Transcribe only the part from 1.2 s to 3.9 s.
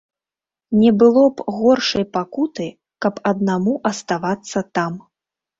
б горшай пакуты, каб аднаму